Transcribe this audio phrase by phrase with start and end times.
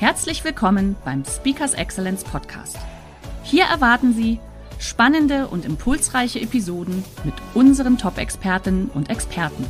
[0.00, 2.78] Herzlich willkommen beim Speakers Excellence Podcast.
[3.42, 4.40] Hier erwarten Sie
[4.78, 9.66] spannende und impulsreiche Episoden mit unseren Top-Expertinnen und Experten.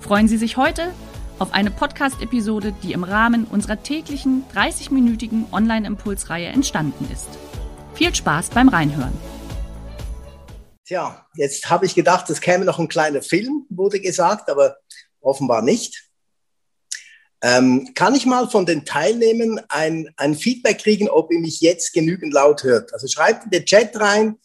[0.00, 0.92] Freuen Sie sich heute
[1.38, 7.28] auf eine Podcast-Episode, die im Rahmen unserer täglichen 30-minütigen Online-Impulsreihe entstanden ist.
[7.94, 9.16] Viel Spaß beim Reinhören.
[10.84, 14.78] Tja, jetzt habe ich gedacht, es käme noch ein kleiner Film, wurde gesagt, aber
[15.20, 16.03] offenbar nicht.
[17.44, 21.92] Ähm, kann ich mal von den Teilnehmern ein, ein Feedback kriegen, ob ihr mich jetzt
[21.92, 22.94] genügend laut hört?
[22.94, 24.38] Also schreibt in den Chat rein,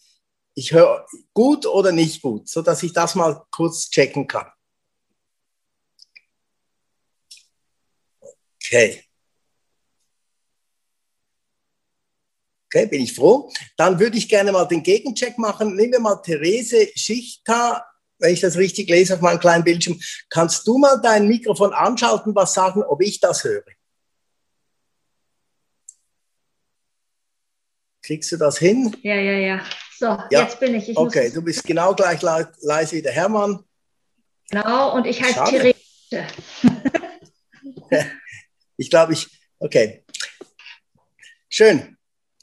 [0.54, 4.48] ich höre gut oder nicht gut, so dass ich das mal kurz checken kann.
[8.56, 9.02] Okay.
[12.66, 13.50] Okay, bin ich froh.
[13.78, 15.74] Dann würde ich gerne mal den Gegencheck machen.
[15.74, 17.82] Nehmen wir mal Therese Schichta
[18.20, 20.00] wenn ich das richtig lese auf meinem kleinen Bildschirm.
[20.28, 23.64] Kannst du mal dein Mikrofon anschalten, was sagen, ob ich das höre?
[28.02, 28.96] Kriegst du das hin?
[29.02, 29.64] Ja, ja, ja.
[29.98, 30.42] So, ja.
[30.42, 30.88] jetzt bin ich.
[30.88, 33.62] ich okay, du bist genau gleich leise wie der Hermann.
[34.50, 35.76] Genau, und ich heiße Therese.
[38.76, 40.04] ich glaube, ich, okay.
[41.48, 41.96] Schön.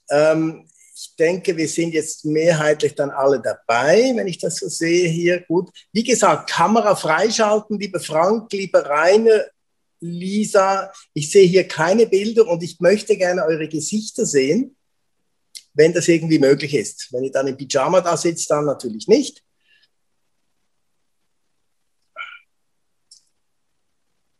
[0.10, 0.70] Ähm,
[1.00, 5.42] ich denke, wir sind jetzt mehrheitlich dann alle dabei, wenn ich das so sehe hier.
[5.42, 5.70] Gut.
[5.94, 9.46] Wie gesagt, Kamera freischalten, lieber Frank, lieber Rainer,
[10.00, 10.92] Lisa.
[11.14, 14.76] Ich sehe hier keine Bilder und ich möchte gerne eure Gesichter sehen,
[15.74, 17.14] wenn das irgendwie möglich ist.
[17.14, 19.44] Wenn ihr dann im Pyjama da sitzt, dann natürlich nicht.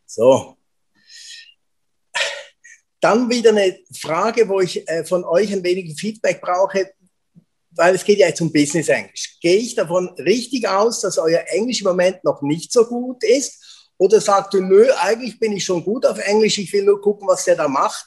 [0.08, 0.57] So,
[3.08, 6.92] dann wieder eine Frage, wo ich äh, von euch ein wenig Feedback brauche,
[7.72, 9.38] weil es geht ja jetzt um Business Englisch.
[9.40, 13.92] Gehe ich davon richtig aus, dass euer Englisch im Moment noch nicht so gut ist?
[13.98, 17.28] Oder sagt du, nö, eigentlich bin ich schon gut auf Englisch, ich will nur gucken,
[17.30, 18.06] was der da macht?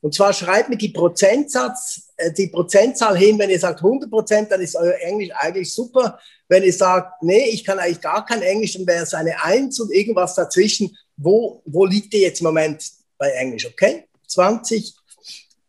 [0.00, 4.50] Und zwar schreibt mir die Prozentsatz, äh, die Prozentzahl hin, wenn ihr sagt 100 Prozent,
[4.50, 6.18] dann ist euer Englisch eigentlich super.
[6.48, 9.78] Wenn ihr sagt, nee, ich kann eigentlich gar kein Englisch, dann wäre es eine Eins
[9.78, 10.96] und irgendwas dazwischen.
[11.18, 12.82] Wo, wo liegt ihr jetzt im Moment
[13.18, 14.07] bei Englisch, okay?
[14.28, 14.94] 20,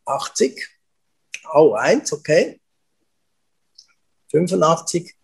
[0.05, 0.67] 80,
[1.45, 2.59] au 1, okay.
[4.31, 5.15] 85,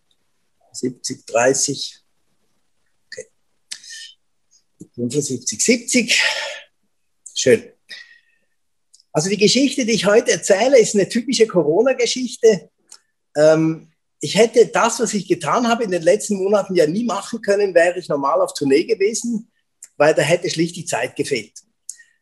[0.73, 2.03] 70, 30,
[3.05, 3.27] okay.
[4.95, 6.23] 75, 70.
[7.33, 7.71] Schön.
[9.11, 12.69] Also die Geschichte, die ich heute erzähle, ist eine typische Corona-Geschichte.
[13.35, 17.41] Ähm, ich hätte das, was ich getan habe in den letzten Monaten ja nie machen
[17.41, 19.51] können, wäre ich normal auf Tournee gewesen,
[19.97, 21.53] weil da hätte schlicht die Zeit gefehlt.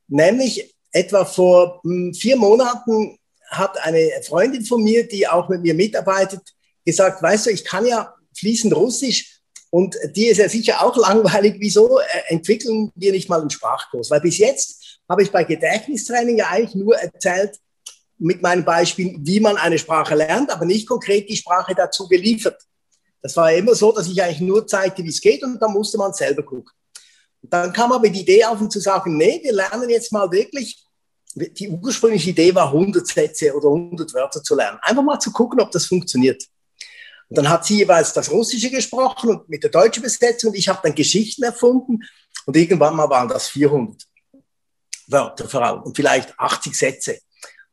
[0.07, 3.18] Nämlich etwa vor hm, vier Monaten
[3.50, 6.42] hat eine Freundin von mir, die auch mit mir mitarbeitet,
[6.86, 11.56] gesagt, weißt du, ich kann ja fließend Russisch und die ist ja sicher auch langweilig.
[11.59, 14.09] Wieso äh, entwickeln wir nicht mal einen Sprachkurs?
[14.09, 17.60] Weil bis jetzt habe ich bei Gedächtnistraining ja eigentlich nur erzählt,
[18.20, 22.62] mit meinem Beispiel, wie man eine Sprache lernt, aber nicht konkret die Sprache dazu geliefert.
[23.22, 25.74] Das war ja immer so, dass ich eigentlich nur zeigte, wie es geht und dann
[25.74, 26.72] musste man selber gucken.
[27.42, 30.31] Und dann kam aber die Idee auf, um zu sagen, nee, wir lernen jetzt mal
[30.31, 30.83] wirklich
[31.36, 34.80] die ursprüngliche Idee war, 100 Sätze oder 100 Wörter zu lernen.
[34.82, 36.44] Einfach mal zu gucken, ob das funktioniert.
[37.30, 40.68] Und dann hat sie jeweils das Russische gesprochen und mit der deutschen Besetzung und ich
[40.68, 42.00] habe dann Geschichten erfunden
[42.46, 44.04] und irgendwann mal waren das 400
[45.08, 47.20] Wörter vor allem und vielleicht 80 Sätze.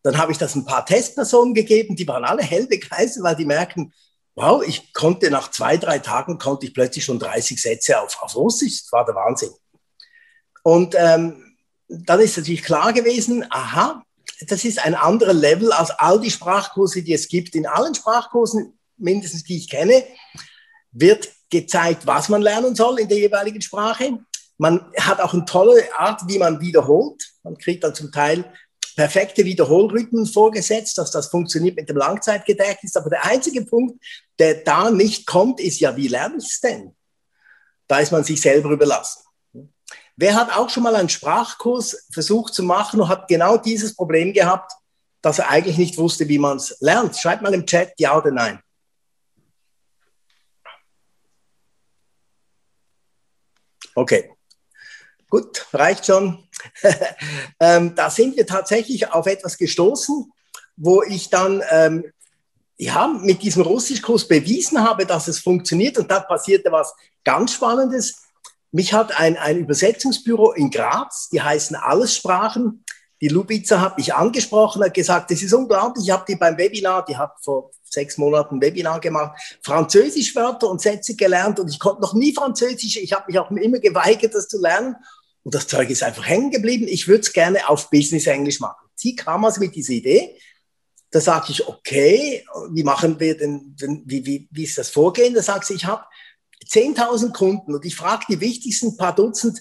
[0.03, 3.45] Dann habe ich das ein paar Testpersonen gegeben, die waren alle hell begeistert, weil die
[3.45, 3.93] merken,
[4.35, 8.35] wow, ich konnte nach zwei, drei Tagen konnte ich plötzlich schon 30 Sätze auf, auf
[8.35, 8.83] Russisch.
[8.83, 9.51] Das war der Wahnsinn.
[10.63, 11.50] Und ähm,
[11.91, 14.03] dann ist natürlich klar gewesen, aha,
[14.47, 17.55] das ist ein anderer Level als all die Sprachkurse, die es gibt.
[17.55, 20.05] In allen Sprachkursen, mindestens die ich kenne,
[20.93, 24.19] wird gezeigt, was man lernen soll in der jeweiligen Sprache.
[24.57, 27.23] Man hat auch eine tolle Art, wie man wiederholt.
[27.43, 28.45] Man kriegt dann zum Teil
[28.95, 32.97] perfekte Wiederholrhythmen vorgesetzt, dass das funktioniert mit dem Langzeitgedächtnis.
[32.97, 34.03] Aber der einzige Punkt,
[34.39, 36.95] der da nicht kommt, ist ja, wie lerne ich es denn?
[37.89, 39.23] Da ist man sich selber überlassen.
[40.21, 44.35] Wer hat auch schon mal einen Sprachkurs versucht zu machen und hat genau dieses Problem
[44.35, 44.73] gehabt,
[45.23, 47.17] dass er eigentlich nicht wusste, wie man es lernt?
[47.17, 48.61] Schreibt mal im Chat ja oder nein.
[53.95, 54.31] Okay.
[55.31, 56.47] Gut, reicht schon.
[57.59, 60.31] ähm, da sind wir tatsächlich auf etwas gestoßen,
[60.77, 62.13] wo ich dann ähm,
[62.77, 65.97] ja, mit diesem Russischkurs bewiesen habe, dass es funktioniert.
[65.97, 66.95] Und da passierte was
[67.25, 68.30] ganz Spannendes.
[68.73, 72.85] Mich hat ein, ein Übersetzungsbüro in Graz, die heißen Allessprachen,
[73.21, 77.05] die Lubica hat mich angesprochen, hat gesagt, das ist unglaublich, ich habe die beim Webinar,
[77.05, 82.01] die hat vor sechs Monaten ein Webinar gemacht, Französischwörter und Sätze gelernt und ich konnte
[82.01, 84.97] noch nie Französisch, ich habe mich auch immer geweigert, das zu lernen.
[85.43, 88.87] Und das Zeug ist einfach hängen geblieben, ich würde es gerne auf Business Englisch machen.
[88.95, 90.37] Sie kam also mit dieser Idee,
[91.11, 93.75] da sagte ich, okay, wie machen wir denn,
[94.05, 95.35] wie, wie, wie ist das Vorgehen?
[95.35, 96.05] Da sagt sie, ich habe
[96.71, 99.61] 10.000 Kunden und ich frage die wichtigsten paar Dutzend,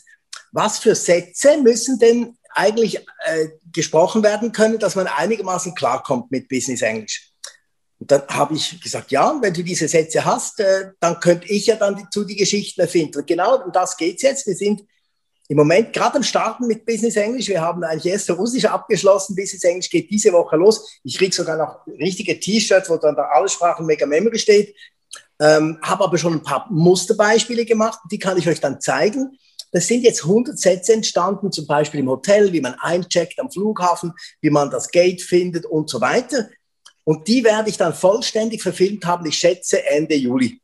[0.52, 6.48] was für Sätze müssen denn eigentlich äh, gesprochen werden können, dass man einigermaßen klarkommt mit
[6.50, 7.32] Business Englisch.
[8.00, 11.68] Und dann habe ich gesagt, ja, wenn du diese Sätze hast, äh, dann könnte ich
[11.68, 13.20] ja dann zu die Geschichten erfinden.
[13.20, 14.48] Und genau um das geht's jetzt.
[14.48, 14.84] Wir sind
[15.50, 17.48] im Moment gerade am Starten mit Business Englisch.
[17.50, 19.36] Wir haben eigentlich erst Russisch abgeschlossen.
[19.36, 21.00] Business Englisch geht diese Woche los.
[21.04, 24.76] Ich kriege sogar noch richtige T-Shirts, wo dann da alle Sprachen Mega Memory steht.
[25.42, 28.00] Ähm, habe aber schon ein paar Musterbeispiele gemacht.
[28.12, 29.38] Die kann ich euch dann zeigen.
[29.72, 34.14] Das sind jetzt 100 Sätze entstanden, zum Beispiel im Hotel, wie man eincheckt am Flughafen,
[34.42, 36.50] wie man das Gate findet und so weiter.
[37.04, 40.62] Und die werde ich dann vollständig verfilmt haben, ich schätze Ende Juli.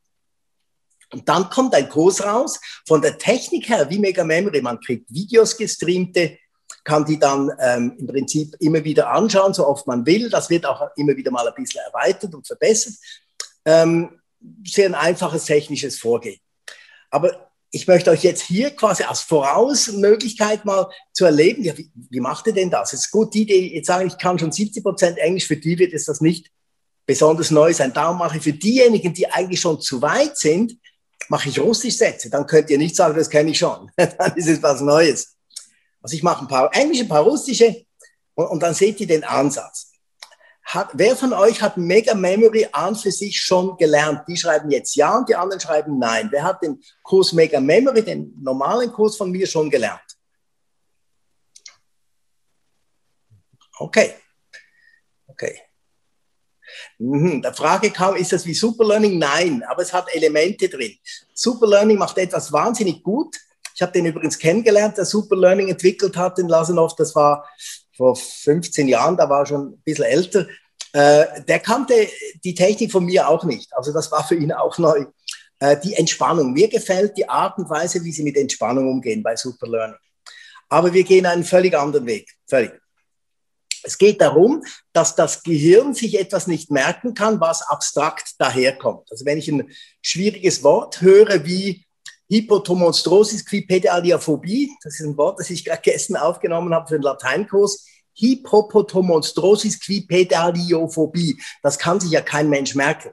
[1.11, 5.11] Und dann kommt ein Kurs raus, von der Technik her, wie Mega Memory, man kriegt
[5.13, 6.37] Videos gestreamte,
[6.83, 10.29] kann die dann ähm, im Prinzip immer wieder anschauen, so oft man will.
[10.29, 12.93] Das wird auch immer wieder mal ein bisschen erweitert und verbessert.
[13.65, 14.19] Ähm,
[14.65, 16.39] sehr ein einfaches technisches Vorgehen.
[17.09, 22.19] Aber ich möchte euch jetzt hier quasi als Vorausmöglichkeit mal zu erleben, ja, wie, wie
[22.19, 22.93] macht ihr denn das?
[22.93, 25.77] Es ist gut, die, die jetzt sagen, ich kann schon 70 Prozent Englisch, für die
[25.77, 26.51] wird es das nicht
[27.05, 27.93] besonders neu sein.
[27.93, 30.77] Darum mache ich für diejenigen, die eigentlich schon zu weit sind,
[31.29, 32.29] mache ich Russisch-Sätze.
[32.29, 33.91] Dann könnt ihr nicht sagen, das kenne ich schon.
[33.97, 35.35] dann ist es was Neues.
[36.01, 37.85] Also ich mache ein paar englische, ein paar russische
[38.35, 39.91] und, und dann seht ihr den Ansatz.
[40.65, 44.23] Hat, wer von euch hat Mega Memory an für sich schon gelernt?
[44.27, 46.27] Die schreiben jetzt ja und die anderen schreiben nein.
[46.31, 50.01] Wer hat den Kurs Mega Memory, den normalen Kurs von mir schon gelernt?
[53.77, 54.15] Okay.
[55.27, 55.61] Okay.
[56.97, 57.43] Mhm.
[57.43, 59.19] Der Frage kam, ist das wie Superlearning?
[59.19, 60.97] Nein, aber es hat Elemente drin.
[61.33, 63.35] Superlearning macht etwas wahnsinnig gut.
[63.75, 66.95] Ich habe den übrigens kennengelernt, der Superlearning entwickelt hat in Lasenov.
[66.95, 67.47] Das war
[67.95, 70.47] vor 15 Jahren, da war er schon ein bisschen älter,
[70.93, 72.07] äh, der kannte
[72.43, 73.75] die Technik von mir auch nicht.
[73.75, 75.05] Also das war für ihn auch neu.
[75.59, 76.53] Äh, die Entspannung.
[76.53, 79.97] Mir gefällt die Art und Weise, wie sie mit Entspannung umgehen bei Superlearning.
[80.69, 82.29] Aber wir gehen einen völlig anderen Weg.
[82.47, 82.73] Völlig.
[83.83, 84.63] Es geht darum,
[84.93, 89.11] dass das Gehirn sich etwas nicht merken kann, was abstrakt daherkommt.
[89.11, 89.69] Also wenn ich ein
[90.01, 91.84] schwieriges Wort höre wie
[92.29, 97.85] Hypotomonstrosis quipedaliophobie, das ist ein Wort, das ich gerade gestern aufgenommen habe für den Lateinkurs,
[98.13, 101.41] Hippopotomonstrosis quipedaliophobie.
[101.61, 103.11] Das kann sich ja kein Mensch merken.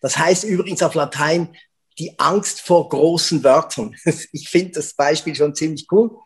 [0.00, 1.54] Das heißt übrigens auf Latein
[1.98, 3.94] die Angst vor großen Wörtern.
[4.32, 6.16] Ich finde das Beispiel schon ziemlich cool.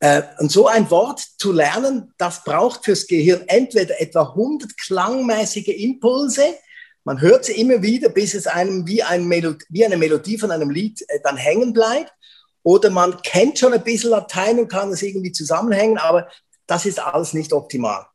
[0.00, 5.68] Äh, und so ein Wort zu lernen, das braucht fürs Gehirn entweder etwa 100 klangmäßige
[5.68, 6.54] Impulse,
[7.04, 10.50] man hört sie immer wieder, bis es einem wie, ein Melodie, wie eine Melodie von
[10.50, 12.12] einem Lied äh, dann hängen bleibt.
[12.62, 16.30] Oder man kennt schon ein bisschen Latein und kann es irgendwie zusammenhängen, aber
[16.66, 18.06] das ist alles nicht optimal.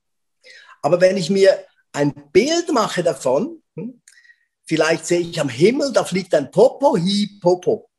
[0.81, 4.01] Aber wenn ich mir ein Bild mache davon, hm,
[4.65, 7.89] vielleicht sehe ich am Himmel, da fliegt ein Popo, hi, Popo.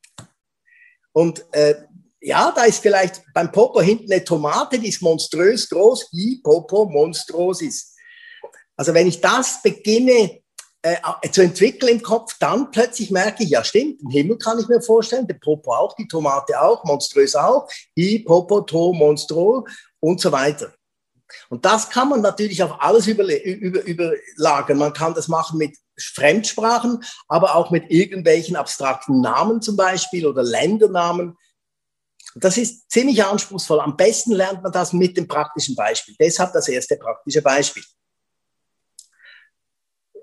[1.12, 1.76] Und äh,
[2.20, 6.86] ja, da ist vielleicht beim Popo hinten eine Tomate, die ist monströs groß, hi, Popo,
[6.86, 7.94] monstrosis.
[8.76, 10.39] Also wenn ich das beginne
[10.82, 14.68] äh, zu entwickeln im Kopf, dann plötzlich merke ich, ja stimmt, den Himmel kann ich
[14.68, 17.68] mir vorstellen, der Popo auch, die Tomate auch, monströs auch,
[17.98, 19.66] hi, Popo, to, monstro
[20.00, 20.72] und so weiter.
[21.48, 24.78] Und das kann man natürlich auf alles über, überlagern.
[24.78, 30.42] Man kann das machen mit Fremdsprachen, aber auch mit irgendwelchen abstrakten Namen zum Beispiel oder
[30.42, 31.36] Ländernamen.
[32.34, 33.80] Das ist ziemlich anspruchsvoll.
[33.80, 36.14] Am besten lernt man das mit dem praktischen Beispiel.
[36.18, 37.84] Deshalb das erste praktische Beispiel.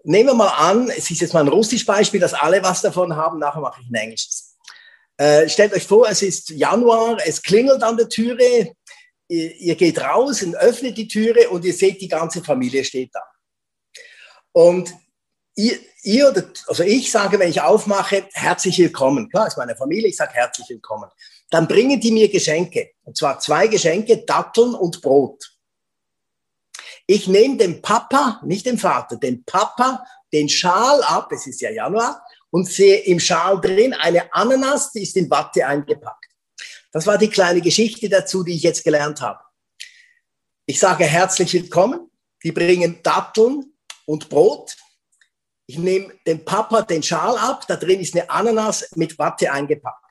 [0.09, 3.13] Nehmen wir mal an, es ist jetzt mal ein russisch Beispiel, dass alle was davon
[3.13, 4.55] haben, nachher mache ich ein englisches.
[5.17, 8.71] Äh, stellt euch vor, es ist Januar, es klingelt an der Türe,
[9.27, 13.13] ihr, ihr geht raus und öffnet die Türe und ihr seht, die ganze Familie steht
[13.13, 13.21] da.
[14.53, 14.93] Und
[15.55, 19.29] ihr, ihr also ich sage, wenn ich aufmache, herzlich willkommen.
[19.29, 21.09] Klar, ist meine Familie, ich sage herzlich willkommen.
[21.49, 22.91] Dann bringen die mir Geschenke.
[23.03, 25.56] Und zwar zwei Geschenke, Datteln und Brot.
[27.09, 31.71] Ich nehme dem Papa, nicht dem Vater, dem Papa den Schal ab, es ist ja
[31.71, 36.25] Januar, und sehe im Schal drin eine Ananas, die ist in Watte eingepackt.
[36.91, 39.39] Das war die kleine Geschichte dazu, die ich jetzt gelernt habe.
[40.65, 42.11] Ich sage herzlich willkommen.
[42.43, 43.73] Die bringen Datteln
[44.05, 44.75] und Brot.
[45.65, 47.65] Ich nehme dem Papa den Schal ab.
[47.67, 50.03] Da drin ist eine Ananas mit Watte eingepackt.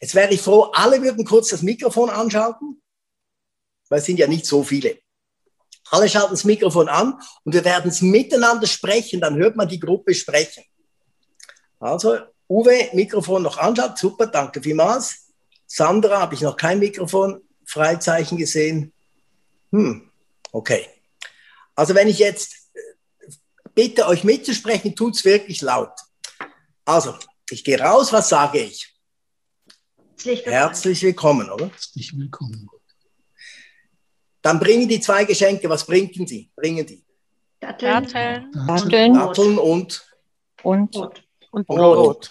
[0.00, 2.82] Jetzt wäre ich froh, alle würden kurz das Mikrofon anschalten,
[3.88, 4.98] weil es sind ja nicht so viele.
[5.90, 9.80] Alle schalten das Mikrofon an und wir werden es miteinander sprechen, dann hört man die
[9.80, 10.64] Gruppe sprechen.
[11.78, 15.32] Also, Uwe, Mikrofon noch anschaut, super, danke vielmals.
[15.66, 18.92] Sandra, habe ich noch kein Mikrofon, Freizeichen gesehen.
[19.72, 20.10] Hm,
[20.52, 20.86] okay.
[21.74, 23.30] Also wenn ich jetzt äh,
[23.74, 25.92] bitte euch mitzusprechen, tut es wirklich laut.
[26.84, 27.16] Also,
[27.50, 28.94] ich gehe raus, was sage ich?
[30.16, 31.68] Herzlich willkommen, Herzlich willkommen oder?
[31.68, 32.70] Herzlich willkommen.
[34.46, 35.68] Dann bringen die zwei Geschenke.
[35.68, 36.48] Was bringen sie?
[36.54, 37.04] Bringen die?
[37.58, 38.04] Datteln.
[38.04, 39.12] Datteln.
[39.12, 40.06] Datteln und?
[40.62, 40.96] Und,
[41.50, 42.30] und Brot.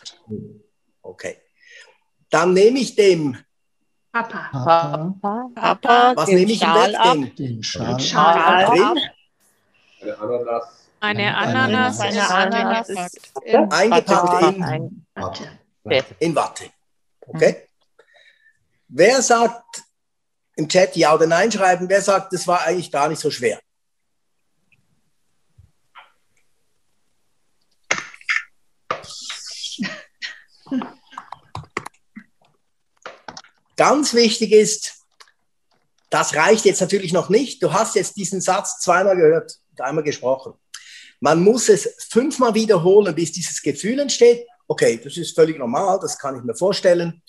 [1.02, 1.36] Okay.
[2.30, 3.38] Dann nehme ich dem
[4.14, 4.48] Papa.
[4.50, 5.50] Papa.
[5.56, 6.14] Papa.
[6.16, 7.00] Was nehme ich Schal weg?
[7.00, 7.18] ab.
[7.38, 8.98] Den Schal, Schal ab.
[10.00, 10.70] Eine Ananas.
[11.02, 12.00] Eine Ananas.
[12.00, 13.32] Eine Ananas ist
[13.74, 16.16] eingepackt in, Watte.
[16.20, 16.64] in Watte.
[17.28, 17.68] Okay?
[18.88, 19.85] Wer sagt
[20.56, 21.90] im Chat Ja oder Nein schreiben.
[21.90, 23.60] Wer sagt, das war eigentlich gar nicht so schwer?
[33.78, 34.94] Ganz wichtig ist,
[36.10, 37.62] das reicht jetzt natürlich noch nicht.
[37.62, 40.54] Du hast jetzt diesen Satz zweimal gehört und einmal gesprochen.
[41.20, 44.48] Man muss es fünfmal wiederholen, bis dieses Gefühl entsteht.
[44.68, 47.22] Okay, das ist völlig normal, das kann ich mir vorstellen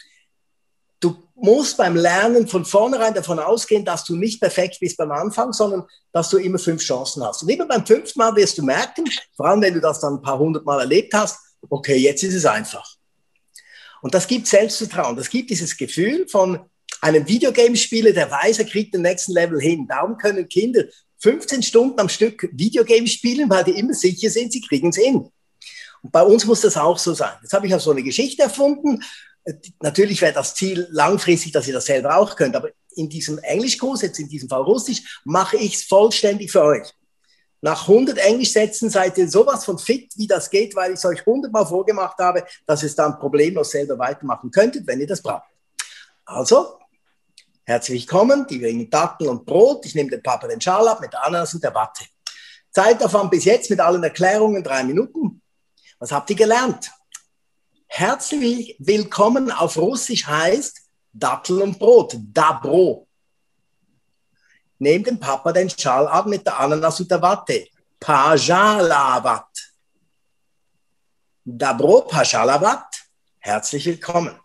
[1.07, 5.53] du musst beim Lernen von vornherein davon ausgehen, dass du nicht perfekt bist beim Anfang,
[5.53, 7.43] sondern dass du immer fünf Chancen hast.
[7.43, 9.05] Und immer beim fünften Mal wirst du merken,
[9.37, 12.35] vor allem wenn du das dann ein paar hundert Mal erlebt hast, okay, jetzt ist
[12.35, 12.97] es einfach.
[14.03, 15.17] Und das gibt Selbstvertrauen.
[15.17, 16.59] Das gibt dieses Gefühl von
[17.01, 19.87] einem Videogame-Spieler, der weiß, er kriegt den nächsten Level hin.
[19.89, 20.85] Darum können Kinder
[21.19, 25.31] 15 Stunden am Stück Videogame spielen, weil die immer sicher sind, sie kriegen es hin.
[26.03, 27.33] Und bei uns muss das auch so sein.
[27.43, 29.03] Jetzt habe ich auch so eine Geschichte erfunden
[29.81, 34.03] Natürlich wäre das Ziel langfristig, dass ihr das selber auch könnt, aber in diesem Englischkurs,
[34.03, 36.93] jetzt in diesem Fall Russisch, mache ich es vollständig für euch.
[37.61, 41.21] Nach 100 Englischsätzen seid ihr sowas von fit, wie das geht, weil ich es euch
[41.21, 45.23] 100 Mal vorgemacht habe, dass ihr es dann problemlos selber weitermachen könntet, wenn ihr das
[45.23, 45.49] braucht.
[46.25, 46.79] Also,
[47.65, 49.87] herzlich willkommen, die bringen Dattel und Brot.
[49.87, 52.05] Ich nehme den Papa den Schal ab mit der Ananas und der Watte.
[52.71, 55.41] Zeitaufwand bis jetzt mit allen Erklärungen drei Minuten.
[55.99, 56.91] Was habt ihr gelernt?
[57.99, 60.83] Herzlich willkommen auf Russisch heißt
[61.15, 63.09] Dattel und Brot, Dabro.
[64.79, 67.67] Nehmt dem Papa den Schal ab mit der Ananas und der Watte.
[67.99, 69.49] Pajalavat.
[71.43, 72.85] Dabro Pajalavat.
[73.39, 74.39] Herzlich willkommen.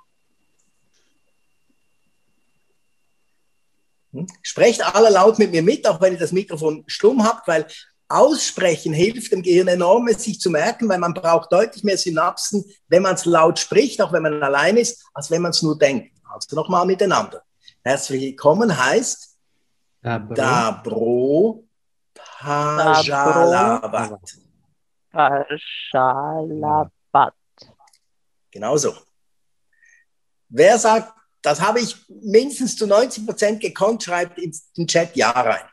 [4.13, 4.27] Hm?
[4.41, 7.67] Sprecht alle laut mit mir mit, auch wenn ihr das Mikrofon stumm habt, weil
[8.11, 12.63] Aussprechen hilft dem Gehirn enorm, es sich zu merken, weil man braucht deutlich mehr Synapsen,
[12.87, 15.77] wenn man es laut spricht, auch wenn man allein ist, als wenn man es nur
[15.77, 16.17] denkt.
[16.29, 17.43] Also nochmal miteinander.
[17.83, 19.37] Herzlich willkommen heißt
[20.01, 21.65] Dabro,
[22.13, 24.19] Pajalavat.
[25.11, 27.33] Pajalavat.
[28.51, 28.93] Genau so.
[30.49, 35.31] Wer sagt, das habe ich mindestens zu 90 Prozent gekonnt, schreibt in den Chat Ja
[35.31, 35.70] rein.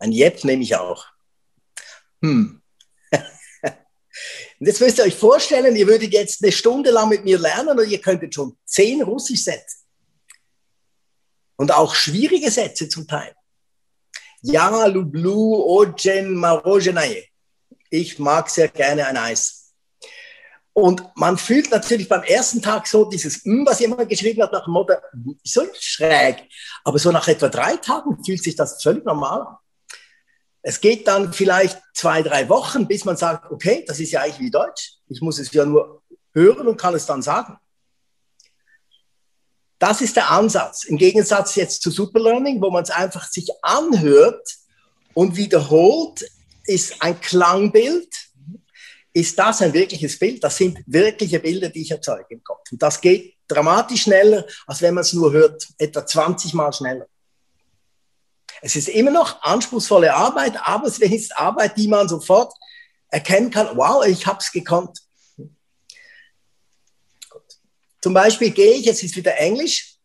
[0.00, 1.06] Ein Jep nehme ich auch.
[2.22, 2.62] Hm.
[3.12, 3.26] Und
[4.66, 7.88] jetzt müsst ihr euch vorstellen, ihr würdet jetzt eine Stunde lang mit mir lernen und
[7.88, 9.76] ihr könntet schon zehn Russisch Sätze.
[11.56, 13.34] Und auch schwierige Sätze zum Teil.
[14.40, 17.28] Ja, lublu, ojen, marojenaye.
[17.90, 19.74] Ich mag sehr gerne ein Eis.
[20.72, 24.64] Und man fühlt natürlich beim ersten Tag so dieses, hm, was jemand geschrieben hat nach
[24.64, 24.94] dem Motto,
[25.44, 26.48] so schräg.
[26.84, 29.56] Aber so nach etwa drei Tagen fühlt sich das völlig normal an.
[30.62, 34.40] Es geht dann vielleicht zwei, drei Wochen, bis man sagt, okay, das ist ja eigentlich
[34.40, 34.94] wie Deutsch.
[35.08, 36.02] Ich muss es ja nur
[36.32, 37.56] hören und kann es dann sagen.
[39.78, 40.84] Das ist der Ansatz.
[40.84, 44.46] Im Gegensatz jetzt zu Superlearning, wo man es einfach sich anhört
[45.14, 46.22] und wiederholt,
[46.66, 48.08] ist ein Klangbild.
[49.12, 50.44] Ist das ein wirkliches Bild?
[50.44, 52.70] Das sind wirkliche Bilder, die ich erzeuge im Kopf.
[52.70, 57.06] Und das geht dramatisch schneller, als wenn man es nur hört, etwa 20 Mal schneller.
[58.62, 62.52] Es ist immer noch anspruchsvolle Arbeit, aber es ist Arbeit, die man sofort
[63.08, 64.98] erkennen kann, wow, ich habe es gekonnt.
[65.36, 65.50] Gut.
[68.02, 69.96] Zum Beispiel gehe ich, jetzt ist wieder Englisch,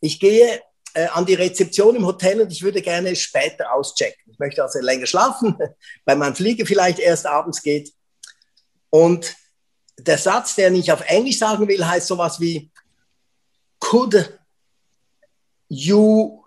[0.00, 0.62] ich gehe
[0.94, 4.32] äh, an die Rezeption im Hotel und ich würde gerne später auschecken.
[4.32, 5.56] Ich möchte also länger schlafen,
[6.04, 7.92] weil mein Flieger vielleicht erst abends geht.
[8.90, 9.34] Und
[9.98, 12.70] der Satz, den ich auf Englisch sagen will, heißt sowas wie,
[13.80, 14.38] could
[15.68, 16.42] you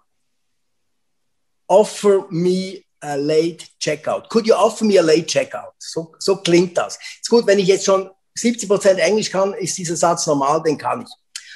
[1.70, 4.28] offer me a late checkout?
[4.30, 5.74] Could you offer me a late checkout?
[5.78, 6.98] So, so klingt das.
[7.22, 10.78] Ist gut, wenn ich jetzt schon 70 Prozent Englisch kann, ist dieser Satz normal, den
[10.78, 11.10] kann ich.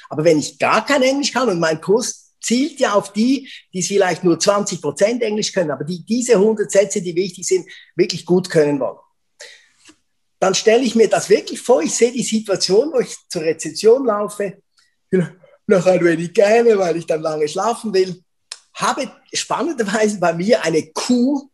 [0.08, 3.82] Aber wenn ich gar kein Englisch kann und mein Kurs zielt ja auf die, die
[3.82, 7.66] vielleicht nur 20 Prozent Englisch können, aber die diese 100 Sätze, die wichtig sind,
[7.96, 8.98] wirklich gut können wollen.
[10.38, 14.04] Dann stelle ich mir das wirklich vor, ich sehe die Situation, wo ich zur Rezeption
[14.04, 14.58] laufe,
[15.66, 18.22] noch ein wenig gerne, weil ich dann lange schlafen will,
[18.74, 21.48] habe spannenderweise bei mir eine Kuh,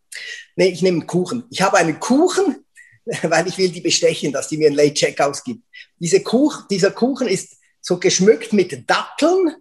[0.57, 2.65] nee, ich nehme einen Kuchen, ich habe einen Kuchen,
[3.23, 5.63] weil ich will die bestechen, dass die mir ein Late Checkout gibt.
[5.99, 9.57] Diese Kuch, dieser Kuchen ist so geschmückt mit Datteln.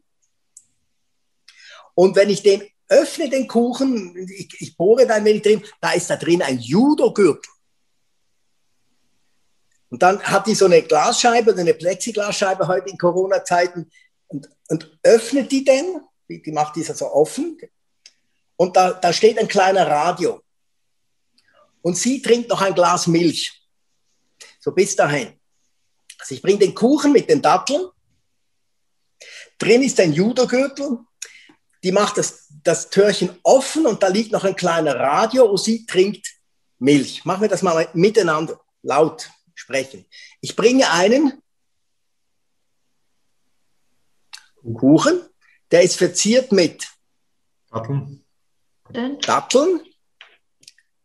[1.95, 5.91] Und wenn ich den öffne, den Kuchen, ich, ich bohre da ein wenig drin, da
[5.91, 7.51] ist da drin ein Judo-Gürtel.
[9.89, 13.89] Und dann hat die so eine Glasscheibe eine Plexiglasscheibe heute in Corona-Zeiten
[14.27, 17.57] und, und öffnet die denn, die, macht dieser so offen
[18.55, 20.41] und da, da steht ein kleiner Radio.
[21.81, 23.53] Und sie trinkt noch ein Glas Milch.
[24.59, 25.39] So bis dahin.
[26.19, 27.87] Also ich bringe den Kuchen mit den Datteln.
[29.57, 30.99] Drin ist ein Judogürtel.
[31.83, 35.85] Die macht das, das Türchen offen und da liegt noch ein kleiner Radio und sie
[35.85, 36.27] trinkt
[36.77, 37.23] Milch.
[37.23, 40.05] Machen wir das mal miteinander, laut sprechen.
[40.41, 41.41] Ich bringe einen
[44.77, 45.28] Kuchen,
[45.71, 46.87] der ist verziert mit
[47.69, 48.25] Datteln.
[49.21, 49.81] Datteln.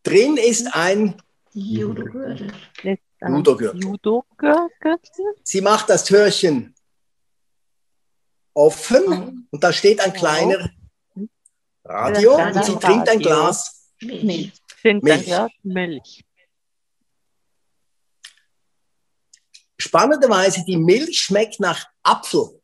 [0.02, 1.20] Drin ist ein
[1.52, 2.52] Judo-Gürtel.
[3.20, 3.82] Judo-Gürtel.
[3.82, 4.98] Judo-Gürtel?
[5.42, 6.74] Sie macht das Türchen
[8.54, 10.70] offen und da steht ein kleiner
[11.84, 14.52] Radio und sie trinkt ein Glas Milch.
[15.62, 16.24] Milch.
[19.78, 22.60] Spannenderweise, die Milch schmeckt nach Apfel.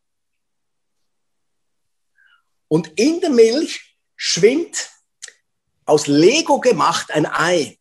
[2.71, 4.91] Und in der Milch schwimmt
[5.87, 7.79] aus Lego gemacht ein Ei.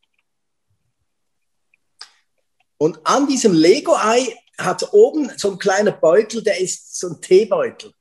[2.78, 7.94] Und an diesem Lego-Ei hat oben so ein kleiner Beutel, der ist so ein Teebeutel.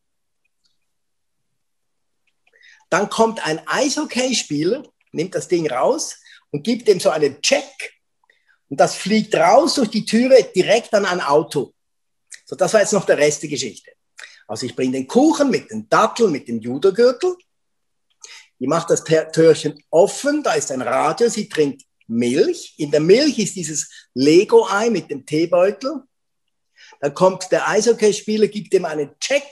[2.89, 6.17] Dann kommt ein Eishockeyspieler, nimmt das Ding raus
[6.53, 7.99] und gibt dem so einen Check
[8.71, 11.75] und das fliegt raus durch die Türe direkt an ein Auto.
[12.47, 13.98] So, das war jetzt noch der Rest der Geschichte.
[14.49, 17.37] Also ich bringe den Kuchen mit den Datteln, mit dem Judogürtel.
[18.59, 22.75] Die macht das Tür- Türchen offen, da ist ein Radio, sie trinkt Milch.
[22.79, 26.03] In der Milch ist dieses Lego-Ei mit dem Teebeutel.
[27.01, 29.45] Dann kommt der Eishockeyspieler, gibt dem einen Check,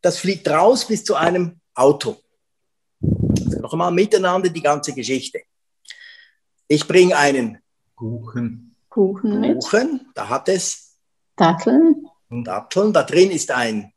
[0.00, 2.16] das fliegt raus bis zu einem Auto.
[3.02, 5.42] Also noch einmal miteinander die ganze Geschichte.
[6.68, 7.58] Ich bringe einen
[7.96, 8.76] Kuchen.
[8.88, 10.96] Kuchen mit Kuchen, da hat es
[11.36, 12.06] Datteln.
[12.30, 13.92] Datteln, da drin ist ein,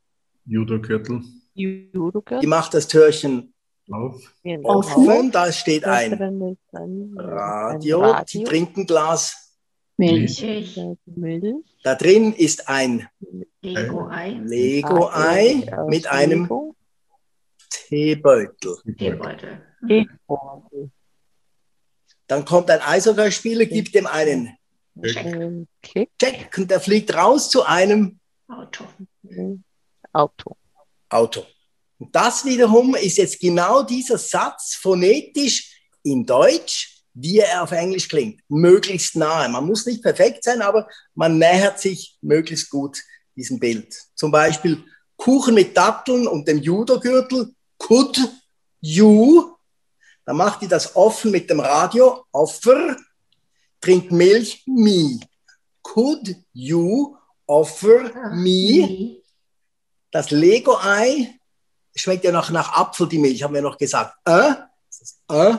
[0.46, 1.22] Judo-Gürtel.
[1.54, 2.48] die Judo-Gürtel.
[2.48, 3.54] macht das Türchen
[3.90, 4.34] Auf.
[4.62, 6.56] offen, da steht ein
[7.16, 9.44] Radio, ein sie ein Glas,
[9.96, 10.42] Milch.
[11.06, 11.54] Milch.
[11.82, 13.06] da drin ist ein
[13.62, 14.40] Lego-Ei.
[14.44, 16.74] Lego-Ei aus mit einem Lego.
[17.70, 18.76] Teebeutel.
[18.96, 19.62] Teebeutel.
[19.86, 20.90] Teebeutel.
[22.26, 24.56] Dann kommt ein Eishockeyspieler, gibt dem einen
[25.00, 26.10] Ein Kick.
[26.18, 28.84] Check und der fliegt raus zu einem Auto.
[30.14, 30.56] Auto.
[31.08, 31.44] Auto.
[31.98, 38.08] Und das wiederum ist jetzt genau dieser Satz phonetisch in Deutsch, wie er auf Englisch
[38.08, 38.40] klingt.
[38.48, 39.48] Möglichst nahe.
[39.48, 43.02] Man muss nicht perfekt sein, aber man nähert sich möglichst gut
[43.36, 43.94] diesem Bild.
[44.14, 44.84] Zum Beispiel
[45.16, 47.54] Kuchen mit Datteln und dem Judo-Gürtel.
[47.78, 48.20] Could
[48.80, 49.56] you?
[50.24, 52.24] Dann macht die das offen mit dem Radio.
[52.32, 52.96] Offer.
[53.80, 54.62] Trinkt Milch.
[54.66, 55.20] Me.
[55.82, 59.23] Could you offer me?
[60.14, 61.40] Das Lego-Ei
[61.96, 64.14] schmeckt ja noch nach Apfel, die Milch, haben wir noch gesagt.
[64.24, 64.52] Äh?
[65.28, 65.56] Äh?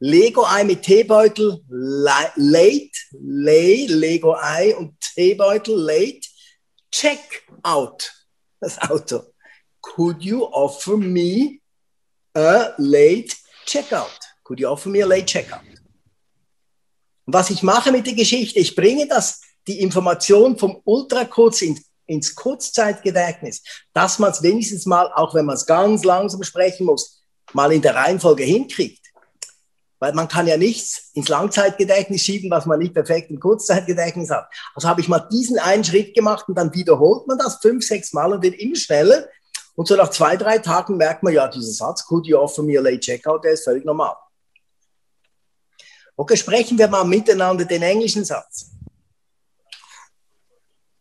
[0.00, 6.26] Lego-Ei mit Teebeutel, la- late, lay, Lego-Ei und Teebeutel, late,
[6.90, 8.12] check out,
[8.58, 9.32] das Auto.
[9.80, 11.60] Could you offer me
[12.34, 14.18] a late checkout?
[14.42, 15.62] Could you offer me a late checkout?
[17.26, 22.34] Was ich mache mit der Geschichte, ich bringe das, die Information vom Ultrakurz in, ins
[22.34, 23.62] Kurzzeitgedächtnis,
[23.92, 27.82] dass man es wenigstens mal, auch wenn man es ganz langsam sprechen muss, mal in
[27.82, 29.04] der Reihenfolge hinkriegt.
[30.00, 34.48] Weil man kann ja nichts ins Langzeitgedächtnis schieben, was man nicht perfekt im Kurzzeitgedächtnis hat.
[34.74, 38.12] Also habe ich mal diesen einen Schritt gemacht und dann wiederholt man das fünf, sechs
[38.12, 39.28] Mal und wird immer schneller.
[39.76, 42.78] Und so nach zwei, drei Tagen merkt man, ja, dieser Satz, could you offer me
[42.78, 44.14] a late checkout, der ist völlig normal.
[46.16, 48.70] Okay, sprechen wir mal miteinander den englischen Satz.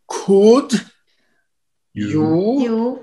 [0.07, 0.92] Could
[1.93, 2.99] you You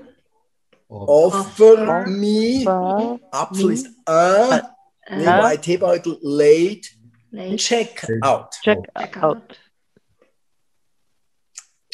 [0.89, 4.61] offer me, War Apfel ist a,
[5.09, 6.89] nee, äh, bei Teebeutel, late
[7.31, 8.51] late checkout.
[8.61, 9.23] Check checkout.
[9.23, 9.59] out.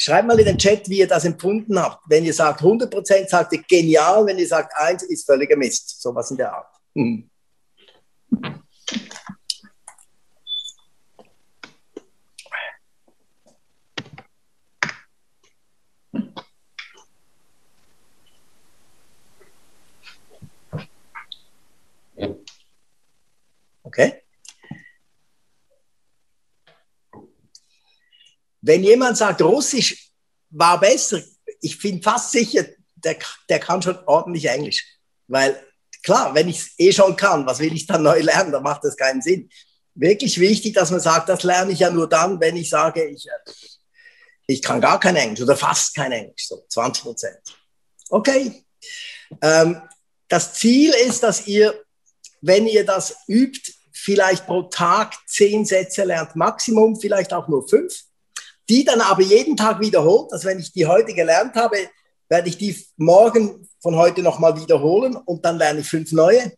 [0.00, 2.02] Schreibt mal in den Chat, wie ihr das empfunden habt.
[2.08, 4.24] Wenn ihr sagt 100%, sagt ihr genial.
[4.26, 6.00] Wenn ihr sagt 1, ist völliger Mist.
[6.00, 6.72] Sowas in der Art.
[6.94, 7.28] Hm.
[23.98, 24.22] Okay?
[28.60, 30.10] Wenn jemand sagt, Russisch
[30.50, 31.20] war besser,
[31.60, 33.16] ich bin fast sicher, der,
[33.48, 34.84] der kann schon ordentlich Englisch.
[35.26, 35.64] Weil
[36.02, 38.52] klar, wenn ich es eh schon kann, was will ich dann neu lernen?
[38.52, 39.50] Da macht das keinen Sinn.
[39.94, 43.26] Wirklich wichtig, dass man sagt, das lerne ich ja nur dann, wenn ich sage, ich,
[43.26, 43.52] äh,
[44.46, 47.40] ich kann gar kein Englisch oder fast kein Englisch, so 20 Prozent.
[48.10, 48.64] Okay.
[49.42, 49.82] Ähm,
[50.28, 51.84] das Ziel ist, dass ihr,
[52.40, 58.04] wenn ihr das übt, vielleicht pro Tag zehn Sätze lernt, Maximum vielleicht auch nur fünf,
[58.68, 60.32] die dann aber jeden Tag wiederholt.
[60.32, 61.76] Also wenn ich die heute gelernt habe,
[62.28, 66.52] werde ich die morgen von heute nochmal wiederholen und dann lerne ich fünf neue.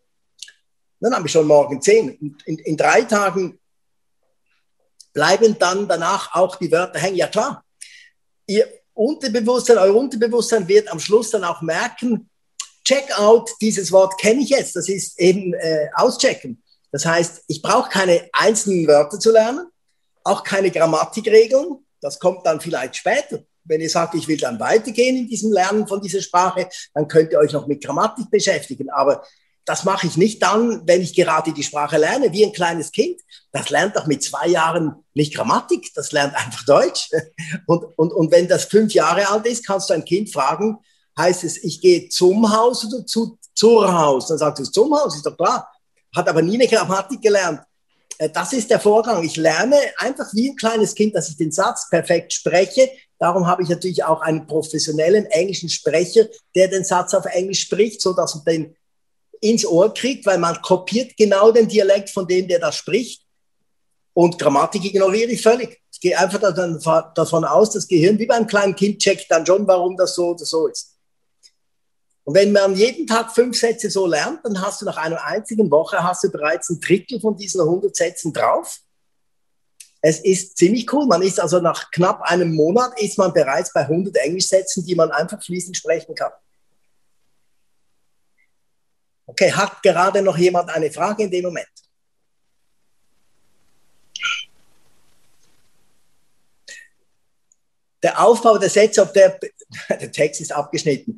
[0.99, 2.17] Dann habe ich schon morgen zehn.
[2.17, 3.59] Und in, in drei Tagen
[5.13, 7.17] bleiben dann danach auch die Wörter hängen.
[7.17, 7.63] Ja klar,
[8.45, 12.29] ihr Unterbewusstsein, euer Unterbewusstsein wird am Schluss dann auch merken,
[12.83, 16.60] Checkout, dieses Wort kenne ich jetzt, das ist eben äh, auschecken.
[16.91, 19.67] Das heißt, ich brauche keine einzelnen Wörter zu lernen,
[20.23, 21.85] auch keine Grammatikregeln.
[22.01, 23.39] Das kommt dann vielleicht später.
[23.63, 27.31] Wenn ihr sagt, ich will dann weitergehen in diesem Lernen von dieser Sprache, dann könnt
[27.31, 28.89] ihr euch noch mit Grammatik beschäftigen.
[28.89, 29.23] Aber
[29.65, 33.21] das mache ich nicht dann, wenn ich gerade die Sprache lerne, wie ein kleines Kind.
[33.51, 37.09] Das lernt doch mit zwei Jahren nicht Grammatik, das lernt einfach Deutsch.
[37.67, 40.77] Und, und, und wenn das fünf Jahre alt ist, kannst du ein Kind fragen,
[41.17, 44.27] heißt es, ich gehe zum Haus oder zu, zur Haus?
[44.27, 45.67] Dann sagt es zum Haus, ist doch klar.
[46.15, 47.61] Hat aber nie eine Grammatik gelernt.
[48.17, 49.23] Äh, Das ist der Vorgang.
[49.23, 52.89] Ich lerne einfach wie ein kleines Kind, dass ich den Satz perfekt spreche.
[53.19, 58.01] Darum habe ich natürlich auch einen professionellen englischen Sprecher, der den Satz auf Englisch spricht,
[58.01, 58.75] so dass man den
[59.41, 63.23] ins Ohr kriegt, weil man kopiert genau den Dialekt von dem, der das spricht.
[64.13, 65.81] Und Grammatik ignoriere ich völlig.
[65.91, 66.39] Ich gehe einfach
[67.15, 70.45] davon aus, das Gehirn wie beim kleinen Kind checkt dann schon, warum das so oder
[70.45, 70.95] so ist.
[72.23, 75.71] Und wenn man jeden Tag fünf Sätze so lernt, dann hast du nach einer einzigen
[75.71, 78.79] Woche hast du bereits ein Drittel von diesen 100 Sätzen drauf.
[80.01, 81.05] Es ist ziemlich cool.
[81.07, 85.11] Man ist also nach knapp einem Monat ist man bereits bei 100 Englischsätzen, die man
[85.11, 86.31] einfach fließend sprechen kann.
[89.27, 91.67] Okay, hat gerade noch jemand eine Frage in dem Moment?
[98.03, 99.39] Der Aufbau der Sätze, ob der,
[99.89, 101.17] der Text ist abgeschnitten.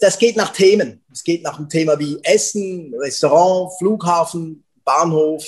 [0.00, 1.04] Das geht nach Themen.
[1.12, 5.44] Es geht nach einem Thema wie Essen, Restaurant, Flughafen, Bahnhof,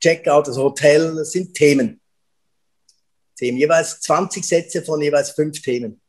[0.00, 1.14] Checkout, also Hotel.
[1.16, 2.00] Das sind Themen.
[3.36, 3.58] Themen.
[3.58, 6.00] Jeweils 20 Sätze von jeweils fünf Themen.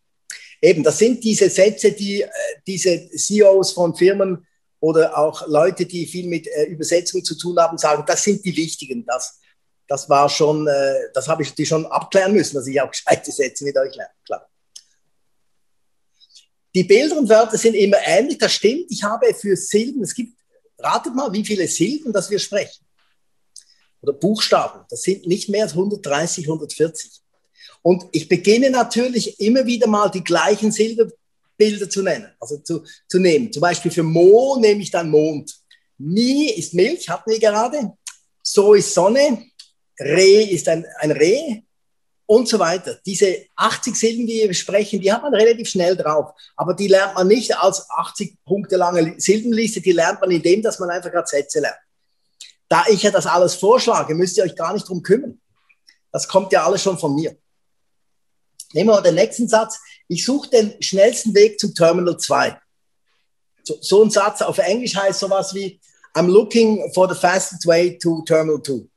[0.62, 2.30] Eben, das sind diese Sätze, die äh,
[2.68, 4.46] diese CEOs von Firmen
[4.82, 8.56] oder auch Leute, die viel mit äh, Übersetzung zu tun haben, sagen, das sind die
[8.56, 9.06] wichtigen.
[9.06, 9.40] Das,
[9.88, 13.32] das war schon, äh, das habe ich die schon abklären müssen, dass ich auch gescheite
[13.32, 14.12] Sätze mit euch lerne.
[14.26, 14.50] Klar.
[16.76, 18.86] Die Bilder und Wörter sind immer ähnlich, das stimmt.
[18.90, 20.38] Ich habe für Silben, es gibt,
[20.78, 22.86] ratet mal, wie viele Silben, dass wir sprechen.
[24.02, 24.86] Oder Buchstaben.
[24.90, 27.22] Das sind nicht mehr als 130, 140.
[27.82, 33.20] Und ich beginne natürlich immer wieder mal die gleichen Silberbilder zu nennen, also zu, zu
[33.20, 33.52] nehmen.
[33.52, 35.60] Zum Beispiel für Mo nehme ich dann Mond.
[35.98, 37.94] Mi ist Milch, hatten wir gerade.
[38.44, 39.46] So ist Sonne.
[40.00, 41.62] Reh ist ein, ein Reh
[42.30, 43.00] und so weiter.
[43.08, 46.30] Diese 80 Silben, die wir sprechen, die hat man relativ schnell drauf.
[46.56, 50.78] Aber die lernt man nicht als 80 Punkte lange Silbenliste, die lernt man indem, dass
[50.78, 51.80] man einfach gerade Sätze lernt.
[52.68, 55.42] Da ich ja das alles vorschlage, müsst ihr euch gar nicht drum kümmern.
[56.12, 57.36] Das kommt ja alles schon von mir.
[58.74, 59.80] Nehmen wir mal den nächsten Satz.
[60.08, 62.56] Ich suche den schnellsten Weg zum Terminal 2.
[63.64, 65.82] So, so ein Satz auf Englisch heißt sowas wie
[66.14, 68.88] I'm looking for the fastest way to Terminal 2.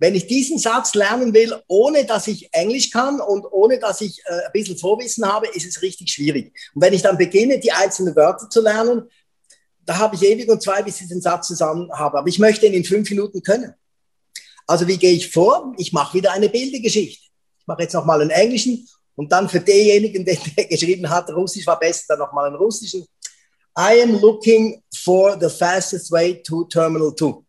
[0.00, 4.20] Wenn ich diesen Satz lernen will, ohne dass ich Englisch kann und ohne dass ich
[4.24, 6.52] äh, ein bisschen Vorwissen habe, ist es richtig schwierig.
[6.74, 9.08] Und wenn ich dann beginne, die einzelnen Wörter zu lernen,
[9.84, 12.18] da habe ich ewig und zwei, bis ich den Satz zusammen habe.
[12.18, 13.74] Aber ich möchte ihn in fünf Minuten können.
[14.66, 15.74] Also wie gehe ich vor?
[15.78, 17.22] Ich mache wieder eine Bildergeschichte.
[17.60, 18.88] Ich mache jetzt nochmal einen englischen
[19.20, 23.04] Und dann für denjenigen, der, der geschrieben hat, Russisch war besser, dann nochmal einen russischen.
[23.78, 27.44] I am looking for the fastest way to Terminal 2.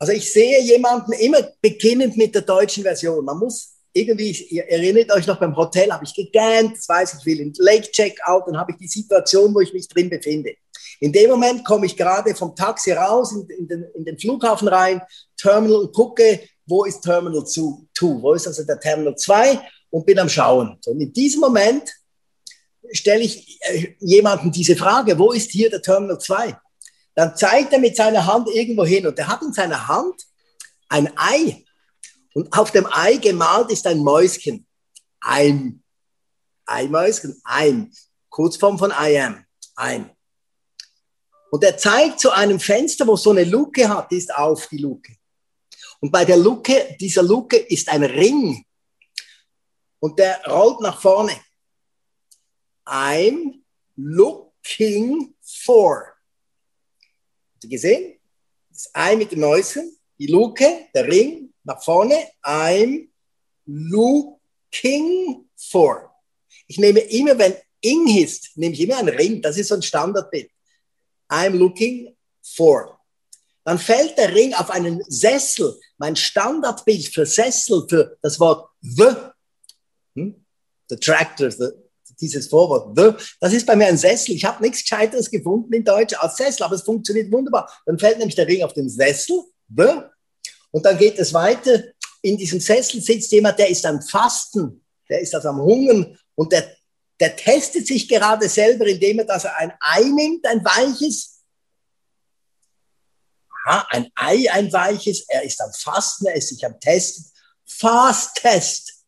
[0.00, 3.22] Also ich sehe jemanden immer beginnend mit der deutschen Version.
[3.22, 7.26] Man muss irgendwie, ihr erinnert euch noch beim Hotel, habe ich gegähnt, das weiß ich,
[7.26, 10.54] will in Lake Checkout, dann habe ich die Situation, wo ich mich drin befinde.
[11.00, 14.68] In dem Moment komme ich gerade vom Taxi raus in, in, den, in den Flughafen
[14.68, 15.02] rein,
[15.36, 17.62] Terminal und gucke, wo ist Terminal 2,
[18.22, 19.60] wo ist also der Terminal 2
[19.90, 20.78] und bin am Schauen.
[20.86, 21.92] Und in diesem Moment
[22.92, 26.56] stelle ich äh, jemandem diese Frage, wo ist hier der Terminal 2?
[27.14, 30.22] Dann zeigt er mit seiner Hand irgendwo hin und er hat in seiner Hand
[30.88, 31.64] ein Ei.
[32.34, 34.66] Und auf dem Ei gemalt ist ein Mäuschen.
[35.20, 35.82] Ein.
[36.66, 37.40] Eimäuschen.
[37.44, 37.92] Ein.
[38.28, 39.44] Kurzform von I am.
[39.76, 40.10] Ein.
[41.50, 44.78] Und er zeigt zu einem Fenster, wo so eine Luke hat, die ist auf, die
[44.78, 45.12] Luke.
[46.00, 48.64] Und bei der Luke, dieser Luke ist ein Ring.
[49.98, 51.38] Und der rollt nach vorne.
[52.86, 53.62] I'm
[53.96, 56.09] looking for.
[57.68, 58.18] Gesehen?
[58.70, 62.28] Das Ei mit dem Mäuschen, die Luke, der Ring, nach vorne.
[62.42, 63.08] I'm
[63.66, 66.10] looking for.
[66.66, 69.42] Ich nehme immer, wenn ing ist, nehme ich immer einen Ring.
[69.42, 70.50] Das ist so ein Standardbild.
[71.28, 73.00] I'm looking for.
[73.64, 75.78] Dann fällt der Ring auf einen Sessel.
[75.98, 79.14] Mein Standardbild für Sessel, für das Wort the.
[80.16, 80.44] Hm?
[80.88, 81.68] The tractor, the,
[82.20, 83.24] dieses Vorwort the.
[83.40, 84.34] Das ist bei mir ein Sessel.
[84.34, 87.70] Ich habe nichts Gescheiteres gefunden in Deutsch als Sessel, aber es funktioniert wunderbar.
[87.86, 89.42] Dann fällt nämlich der Ring auf den Sessel,
[89.76, 90.02] the.
[90.70, 91.82] Und dann geht es weiter.
[92.22, 96.52] In diesem Sessel sitzt jemand, der ist am Fasten, der ist also am Hungern und
[96.52, 96.76] der
[97.20, 101.42] der testet sich gerade selber, indem er das ein Ei nimmt, ein weiches.
[103.66, 105.26] Aha, ein Ei, ein weiches.
[105.28, 107.30] Er ist am Fasten, er ist sich am Testen.
[107.66, 109.04] Fast-Test.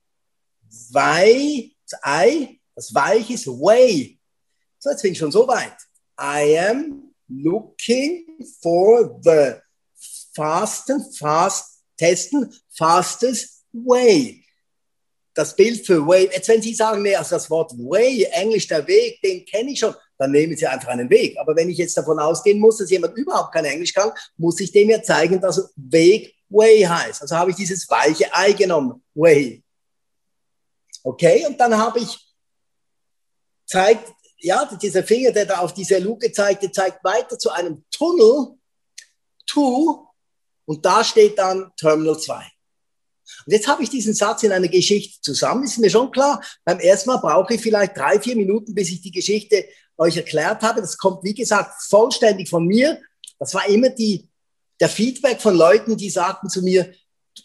[0.90, 1.72] Wei,
[2.03, 4.18] Ei, das weiches Way.
[4.79, 5.77] So, jetzt bin ich schon so weit.
[6.21, 8.25] I am looking
[8.61, 9.55] for the
[10.35, 14.42] fasten, fast, testen, fastest way
[15.35, 18.87] das Bild für Way, jetzt wenn Sie sagen, nee, also das Wort Way, Englisch der
[18.87, 21.38] Weg, den kenne ich schon, dann nehmen Sie einfach einen Weg.
[21.38, 24.73] Aber wenn ich jetzt davon ausgehen muss, dass jemand überhaupt kein Englisch kann, muss ich
[24.73, 27.23] dem ja zeigen, dass Weg Way heißt.
[27.23, 29.62] Also habe ich dieses weiche Ei genommen, Way.
[31.03, 32.18] Okay, und dann habe ich
[33.72, 37.85] zeigt, ja, dieser Finger, der da auf diese Luke zeigt, der zeigt weiter zu einem
[37.90, 38.58] Tunnel,
[39.46, 40.08] to,
[40.64, 42.35] und da steht dann Terminal 2.
[42.35, 45.64] Und jetzt habe ich diesen Satz in einer Geschichte zusammen.
[45.64, 49.00] Ist mir schon klar, beim ersten Mal brauche ich vielleicht drei, vier Minuten, bis ich
[49.00, 49.64] die Geschichte
[49.96, 50.80] euch erklärt habe.
[50.80, 53.00] Das kommt, wie gesagt, vollständig von mir.
[53.38, 54.28] Das war immer die,
[54.80, 56.92] der Feedback von Leuten, die sagten zu mir,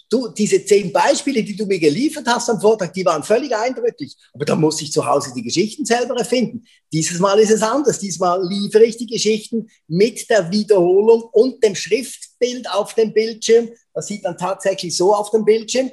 [0.09, 4.15] du, diese zehn Beispiele, die du mir geliefert hast am Vortrag, die waren völlig eindrücklich.
[4.33, 6.65] Aber da muss ich zu Hause die Geschichten selber erfinden.
[6.91, 7.99] Dieses Mal ist es anders.
[7.99, 13.69] Diesmal liefere ich die Geschichten mit der Wiederholung und dem Schriftbild auf dem Bildschirm.
[13.93, 15.91] Das sieht dann tatsächlich so auf dem Bildschirm.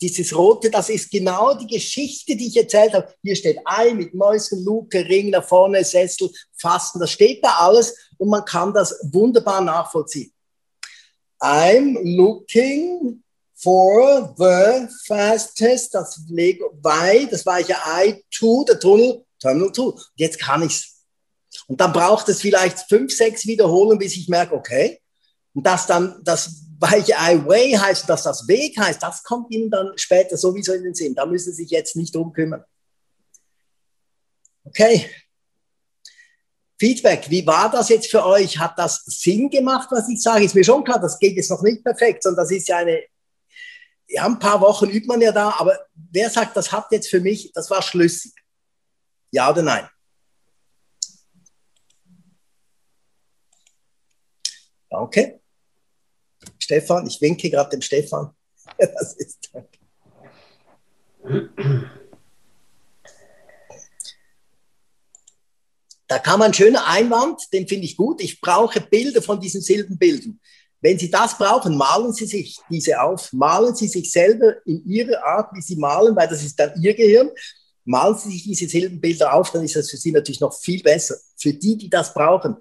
[0.00, 3.14] Dieses rote, das ist genau die Geschichte, die ich erzählt habe.
[3.22, 6.98] Hier steht Ei mit Mäusen, Luke, Ring nach vorne, Sessel, Fasten.
[6.98, 10.32] Das steht da alles und man kann das wunderbar nachvollziehen.
[11.40, 13.22] I'm looking
[13.62, 20.00] for the fastest, das Lego Y, das war ja I2, der Tunnel, Terminal 2.
[20.16, 21.04] Jetzt kann ich's.
[21.68, 25.00] Und dann braucht es vielleicht fünf, sechs Wiederholungen, bis ich merke, okay.
[25.54, 29.70] Und dass dann das weiche I way heißt, dass das Weg heißt, das kommt Ihnen
[29.70, 31.14] dann später sowieso in den Sinn.
[31.14, 32.64] Da müssen Sie sich jetzt nicht drum kümmern.
[34.64, 35.08] Okay.
[36.78, 38.58] Feedback, wie war das jetzt für euch?
[38.58, 40.44] Hat das Sinn gemacht, was ich sage?
[40.44, 43.00] Ist mir schon klar, das geht jetzt noch nicht perfekt, sondern das ist ja eine
[44.12, 47.20] ja, ein paar Wochen übt man ja da, aber wer sagt, das hat jetzt für
[47.20, 48.32] mich, das war schlüssig?
[49.30, 49.88] Ja oder nein?
[54.90, 55.40] Danke.
[56.58, 58.34] Stefan, ich winke gerade dem Stefan.
[58.78, 59.78] Das ist danke.
[66.06, 68.20] Da kam ein schöner Einwand, den finde ich gut.
[68.20, 70.40] Ich brauche Bilder von diesen Silbenbildern.
[70.82, 75.24] Wenn Sie das brauchen, malen Sie sich diese auf, malen Sie sich selber in Ihrer
[75.24, 77.30] Art, wie Sie malen, weil das ist dann Ihr Gehirn.
[77.84, 81.14] Malen Sie sich diese Silbenbilder auf, dann ist das für Sie natürlich noch viel besser.
[81.36, 82.56] Für die, die das brauchen.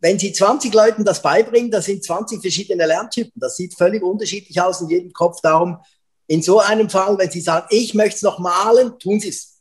[0.00, 3.38] Wenn Sie 20 Leuten das beibringen, das sind 20 verschiedene Lerntypen.
[3.38, 5.40] Das sieht völlig unterschiedlich aus in jedem Kopf.
[5.42, 5.78] Darum,
[6.26, 9.60] in so einem Fall, wenn Sie sagen, ich möchte es noch malen, tun Sie es.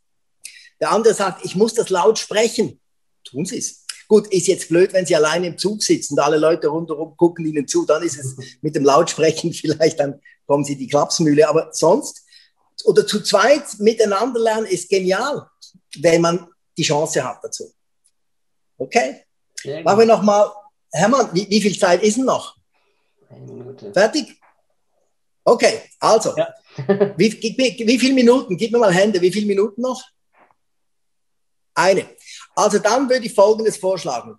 [0.80, 2.80] Der andere sagt, ich muss das laut sprechen,
[3.26, 3.83] tun Sie es.
[4.14, 7.48] Gut, ist jetzt blöd, wenn Sie alleine im Zug sitzen und alle Leute rundherum gucken
[7.48, 11.50] Ihnen zu, dann ist es mit dem Lautsprechen vielleicht, dann kommen Sie die Klapsmühle.
[11.50, 12.24] Aber sonst
[12.84, 15.48] oder zu zweit miteinander lernen ist genial,
[15.98, 16.48] wenn man
[16.78, 17.74] die Chance hat dazu.
[18.78, 19.24] Okay?
[19.84, 20.52] Machen wir nochmal,
[20.92, 22.56] Hermann, wie, wie viel Zeit ist denn noch?
[23.32, 23.92] Eine Minute.
[23.94, 24.40] Fertig?
[25.44, 26.54] Okay, also, Ja.
[27.18, 28.58] wie, mir- wie viele Minuten?
[28.58, 30.04] Gib mir mal Hände, wie viele Minuten noch?
[31.74, 32.06] Eine.
[32.56, 34.38] Also dann würde ich Folgendes vorschlagen.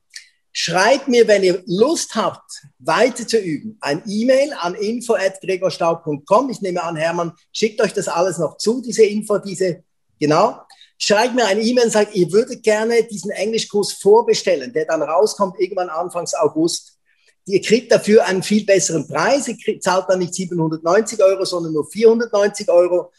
[0.56, 2.48] Schreibt mir, wenn ihr Lust habt,
[2.78, 6.50] weiter zu üben, ein E-Mail an info.gregorstaub.com.
[6.50, 9.82] Ich nehme an, Hermann schickt euch das alles noch zu, diese Info, diese,
[10.20, 10.60] genau.
[10.96, 15.58] Schreibt mir eine E-Mail und sagt, ihr würdet gerne diesen Englischkurs vorbestellen, der dann rauskommt
[15.58, 16.98] irgendwann Anfangs August.
[17.46, 19.48] Ihr kriegt dafür einen viel besseren Preis.
[19.48, 23.10] Ihr kriegt, zahlt dann nicht 790 Euro, sondern nur 490 Euro.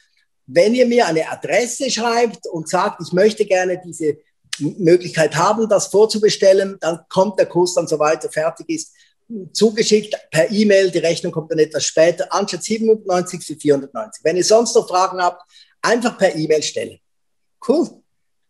[0.48, 4.18] Wenn ihr mir eine Adresse schreibt und sagt, ich möchte gerne diese
[4.60, 8.94] Möglichkeit haben, das vorzubestellen, dann kommt der Kurs dann, soweit er fertig ist,
[9.54, 10.92] zugeschickt per E-Mail.
[10.92, 14.24] Die Rechnung kommt dann etwas später, anstatt 790 für 490.
[14.24, 15.42] Wenn ihr sonst noch Fragen habt,
[15.82, 17.00] einfach per E-Mail stellen.
[17.68, 17.90] Cool.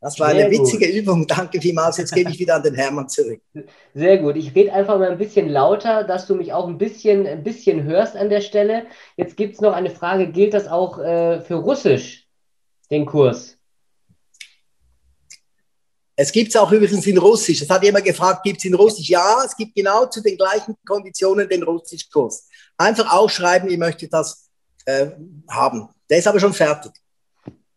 [0.02, 0.68] Das war Sehr eine gut.
[0.68, 1.26] witzige Übung.
[1.26, 1.98] Danke vielmals.
[1.98, 3.41] Jetzt gebe ich wieder an den Hermann zurück.
[3.96, 4.36] Sehr gut.
[4.36, 7.84] Ich rede einfach mal ein bisschen lauter, dass du mich auch ein bisschen, ein bisschen
[7.84, 8.86] hörst an der Stelle.
[9.18, 12.28] Jetzt gibt es noch eine Frage, gilt das auch äh, für Russisch,
[12.91, 13.55] den Kurs?
[16.15, 17.62] Es gibt es auch übrigens in Russisch.
[17.62, 19.10] Es hat jemand gefragt, gibt es in Russisch?
[19.10, 22.47] Ja, es gibt genau zu den gleichen Konditionen den Russischkurs.
[22.78, 24.49] Einfach aufschreiben, ihr möchtet das
[24.86, 25.08] äh,
[25.49, 25.89] haben.
[26.10, 26.91] Der ist aber schon fertig.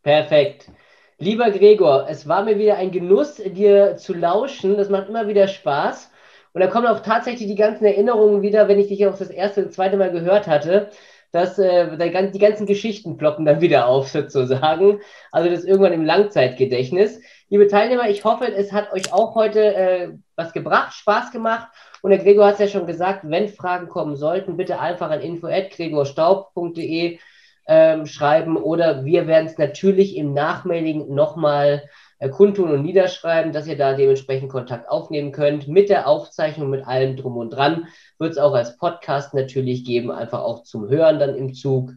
[0.03, 0.71] Perfekt.
[1.19, 4.77] Lieber Gregor, es war mir wieder ein Genuss, dir zu lauschen.
[4.77, 6.11] Das macht immer wieder Spaß.
[6.53, 9.65] Und da kommen auch tatsächlich die ganzen Erinnerungen wieder, wenn ich dich auch das erste
[9.65, 10.91] und zweite Mal gehört hatte,
[11.33, 15.01] dass äh, die ganzen Geschichten ploppen dann wieder auf, sozusagen.
[15.33, 17.21] Also das ist irgendwann im Langzeitgedächtnis.
[17.51, 21.69] Liebe Teilnehmer, ich hoffe, es hat euch auch heute äh, was gebracht, Spaß gemacht.
[22.03, 25.23] Und der Gregor hat es ja schon gesagt, wenn Fragen kommen sollten, bitte einfach an
[25.23, 27.19] info.gregorstaub.de
[27.67, 31.85] ähm, schreiben oder wir werden es natürlich im Nachmailing nochmal
[32.19, 35.69] äh, kundtun und niederschreiben, dass ihr da dementsprechend Kontakt aufnehmen könnt.
[35.69, 40.11] Mit der Aufzeichnung, mit allem drum und dran wird es auch als Podcast natürlich geben,
[40.11, 41.93] einfach auch zum Hören dann im Zug.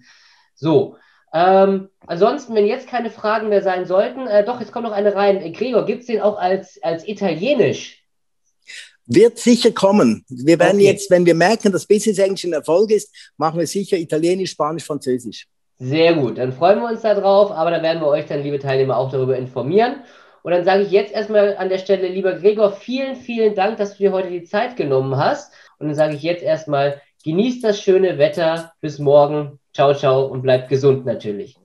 [0.55, 0.95] So.
[1.33, 5.15] Ähm, ansonsten, wenn jetzt keine Fragen mehr sein sollten, äh, doch, jetzt kommt noch eine
[5.15, 5.41] rein.
[5.41, 8.03] Äh, Gregor, gibt es den auch als, als Italienisch?
[9.05, 10.23] Wird sicher kommen.
[10.29, 10.85] Wir werden Okay.
[10.85, 14.83] jetzt, wenn wir merken, dass Business English ein Erfolg ist, machen wir sicher Italienisch, Spanisch,
[14.85, 15.47] Französisch.
[15.79, 18.97] Sehr gut, dann freuen wir uns darauf, aber da werden wir euch dann, liebe Teilnehmer,
[18.97, 20.03] auch darüber informieren.
[20.43, 23.93] Und dann sage ich jetzt erstmal an der Stelle, lieber Gregor, vielen, vielen Dank, dass
[23.93, 25.51] du dir heute die Zeit genommen hast.
[25.79, 28.73] Und dann sage ich jetzt erstmal, genießt das schöne Wetter.
[28.81, 29.59] Bis morgen.
[29.73, 31.55] Ciao, ciao und bleibt gesund natürlich.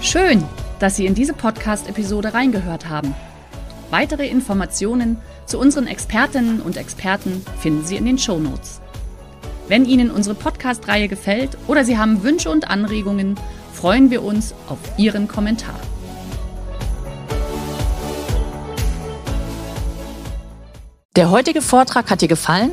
[0.00, 0.44] Schön,
[0.78, 3.14] dass Sie in diese Podcast-Episode reingehört haben.
[3.90, 8.80] Weitere Informationen zu unseren Expertinnen und Experten finden Sie in den Shownotes.
[9.68, 13.36] Wenn Ihnen unsere Podcast-Reihe gefällt oder Sie haben Wünsche und Anregungen,
[13.72, 15.78] freuen wir uns auf Ihren Kommentar.
[21.16, 22.72] Der heutige Vortrag hat dir gefallen?